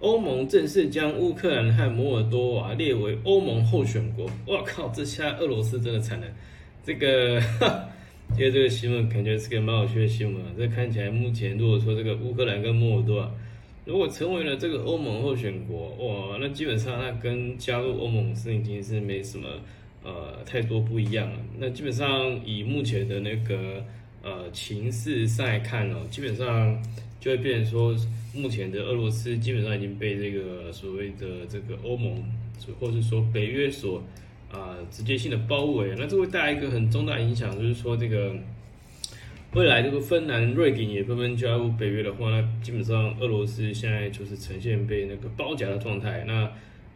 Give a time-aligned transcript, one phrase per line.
[0.00, 4.28] 欧盟正式将乌克兰和摩尔多瓦列为欧盟候选国。
[4.46, 6.26] 我靠，这下俄罗斯真的惨了。
[6.82, 7.38] 这个，
[8.36, 10.50] 因为这个新闻感觉是个蛮有趣的新闻啊。
[10.56, 13.30] 这看起来目前如果说这个乌克兰跟摩尔多瓦
[13.84, 19.48] 如果成为了这个欧盟候选国，哇，那基本上那跟加入欧盟是已经是没什么
[20.02, 21.38] 呃太多不一样了。
[21.58, 23.84] 那基本上以目前的那个
[24.22, 26.82] 呃情势上来看哦，基本上
[27.20, 27.94] 就会变成说。
[28.32, 32.22] 目前的俄罗斯基本上已经被这个所谓的这个欧盟，
[32.78, 34.00] 或是说北约所
[34.52, 38.32] 啊直接性的包围，那这会带来一个很重大影响，就是说这个
[39.52, 46.22] 未来这个芬兰、瑞典也纷纷加入北约的话，那基本上俄罗斯现在就是呈现被那个包夹的状态。
[46.24, 46.48] 那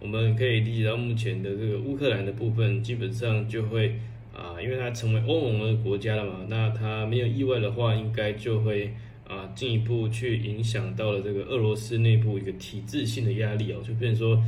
[0.00, 3.98] 我们可以理解到目前的这个乌克兰的部分，基本上就会
[4.34, 8.92] 啊，因为它成为欧盟的国家了嘛，那它没有意外的话，应该就会。
[9.32, 14.38] 啊，进一步去影响到了这个俄罗斯内部一个体制性的压力哦，就变说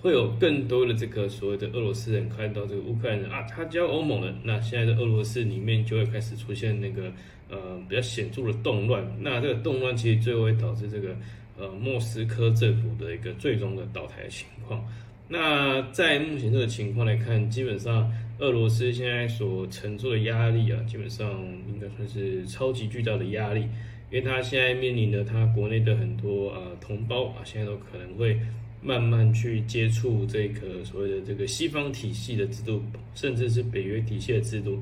[0.00, 7.12] 会有更多的这个所谓的俄罗斯人看到这个乌克兰人啊，他加入欧盟了，那现在的俄罗斯里面就会开始出现那个
[7.50, 11.14] 呃比较显著的动乱，那这个动乱其实最后会导致这个
[11.58, 14.82] 呃莫斯科政府的一个最终的倒台情况。
[15.28, 21.30] 那在目前这个情况来看，基本上俄罗斯现在所承受的压力啊，基本上
[21.68, 23.66] 应该算是超级巨大的压力。
[24.12, 28.38] 因为他现在面临的他国内的很多呃同胞啊，现在都可能会
[28.82, 32.82] 慢慢去接触这个所谓的这个西方体系的制度，
[33.14, 34.78] 甚至是北约体系的制度。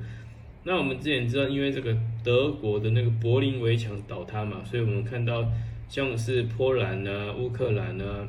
[0.64, 5.48] 那我们之前知道，因为这个德国的那个柏林围墙倒塌嘛，所以我们看到
[5.88, 8.26] 像是波兰啊、乌克兰啊，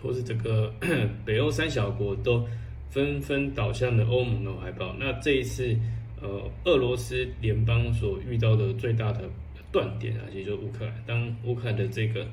[0.00, 0.72] 或是这个
[1.26, 2.42] 北欧三小国都
[2.88, 4.96] 纷纷倒向了欧盟的怀抱。
[4.98, 5.76] 那这一次
[6.22, 9.28] 呃，俄罗斯联邦所遇到的最大的。
[9.72, 10.94] 断点啊，其实就乌克兰。
[11.06, 12.26] 当乌克兰的这个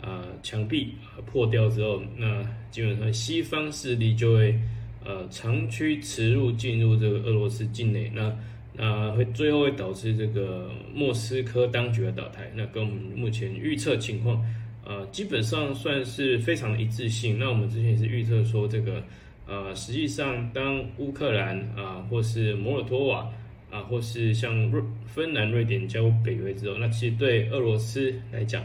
[0.00, 0.94] 啊墙壁
[1.26, 4.58] 破掉之后，那基本上西方势力就会
[5.04, 8.34] 呃长驱直入进入这个俄罗斯境内，那
[8.72, 12.50] 那会最后会导致这个莫斯科当局的倒台。
[12.54, 14.44] 那跟我们目前预测情况
[14.84, 17.38] 呃基本上算是非常的一致性。
[17.38, 19.02] 那我们之前也是预测说这个
[19.46, 23.30] 呃实际上当乌克兰啊或是摩尔多瓦。
[23.70, 28.64] 啊，或是像瑞芬兰、瑞典加入北约之后，那其实对俄罗斯来讲，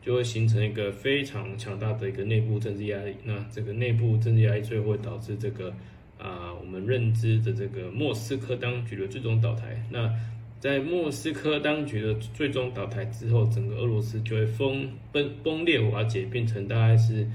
[0.00, 3.14] 就会形成一个非常强大的一个内部政治压力。
[3.24, 5.70] 那这个内部政治压力最后会导致这个
[6.18, 9.84] 啊，我们认知的这个莫斯科当局的最终倒台。
[9.90, 10.10] 那
[10.58, 17.26] 在莫斯科当局的最终倒台之后，整个俄罗斯就会崩崩崩裂瓦解，变成大概是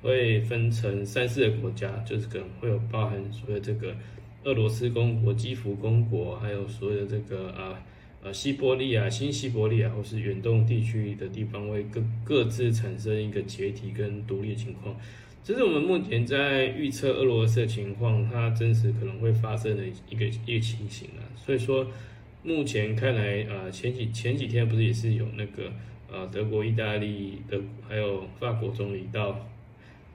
[0.00, 3.94] 会分成三四个国家，就是可能会有包含所谓这个。
[4.44, 7.82] 俄罗斯公国、基辅公国，还有所有的这个啊
[8.22, 14.94] 呃西伯利亚、新西伯利亚或是远东地区的地方，会各各自产生一个解体跟独立的情况。
[15.42, 21.24] 这是我们目前在预测俄罗斯的情况，它真实可能会发生的一个一个情形啊。
[21.36, 21.86] 所以说，
[22.42, 25.72] 目前看来啊，前几前几天不是也是有那个
[26.10, 29.48] 呃德国、意大利的还有法国总理到。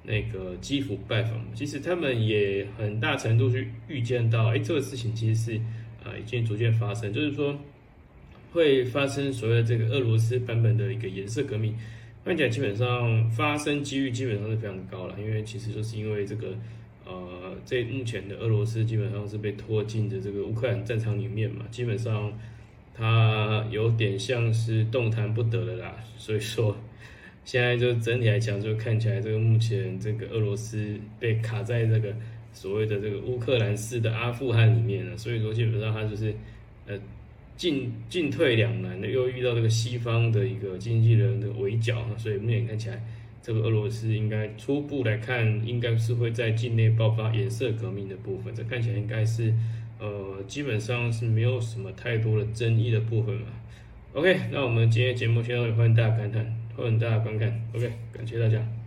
[0.02, 5.58] 那个基辅拜访，其实他们也很大程度去预见到，哎，这个事情其实是
[6.04, 7.56] 啊已经逐渐发生，就是说
[8.52, 11.76] 会发生所谓这个俄罗斯版本的一个颜色革命，
[12.24, 16.58] 看起来基本上发生几率基本上是非常高了，因为其实就是因为这个
[17.06, 22.31] 呃，在目前的俄罗斯基本上是被拖进的这个乌克兰战场里面嘛，基本上
[22.96, 26.76] 它有点像是动弹不得了啦，所以说。
[27.50, 32.16] 现在就整体来讲，就看起来这个目前这个俄罗斯被卡在这个
[32.54, 36.32] 所谓的这个乌克兰式的阿富汗里面了，所以说基本上它就是
[36.86, 36.96] 呃
[37.58, 43.04] 进进退两难的，又遇到这个西方的一个经济人的围剿，所以目前看起来
[43.42, 49.52] 这个俄罗斯应该初步来看，应该是会在境内爆发颜色革命的部分，这看起来应该是
[49.98, 53.48] 呃基本上是没有什么太多的争议的部分嘛。
[54.14, 56.59] OK，那我们今天节目先到这里，欢迎大家观看。
[56.80, 58.79] 欢迎大家观看，OK，感谢大家。